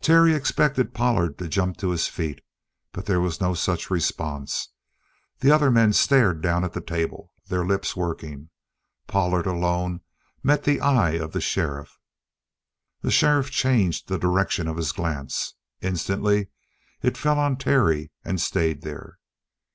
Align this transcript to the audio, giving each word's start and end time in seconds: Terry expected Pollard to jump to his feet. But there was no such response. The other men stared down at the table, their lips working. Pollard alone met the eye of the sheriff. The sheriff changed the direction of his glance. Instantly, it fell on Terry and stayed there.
Terry 0.00 0.32
expected 0.32 0.94
Pollard 0.94 1.36
to 1.36 1.46
jump 1.46 1.76
to 1.76 1.90
his 1.90 2.08
feet. 2.08 2.40
But 2.92 3.04
there 3.04 3.20
was 3.20 3.42
no 3.42 3.52
such 3.52 3.90
response. 3.90 4.70
The 5.40 5.50
other 5.50 5.70
men 5.70 5.92
stared 5.92 6.40
down 6.40 6.64
at 6.64 6.72
the 6.72 6.80
table, 6.80 7.30
their 7.48 7.66
lips 7.66 7.94
working. 7.94 8.48
Pollard 9.06 9.44
alone 9.46 10.00
met 10.42 10.64
the 10.64 10.80
eye 10.80 11.10
of 11.20 11.32
the 11.32 11.42
sheriff. 11.42 11.98
The 13.02 13.10
sheriff 13.10 13.50
changed 13.50 14.08
the 14.08 14.16
direction 14.18 14.66
of 14.66 14.78
his 14.78 14.92
glance. 14.92 15.56
Instantly, 15.82 16.46
it 17.02 17.18
fell 17.18 17.38
on 17.38 17.58
Terry 17.58 18.12
and 18.24 18.40
stayed 18.40 18.80
there. 18.80 19.18